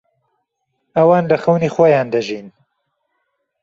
[0.97, 2.47] ئەوان لە خەونی خۆیان دەژین.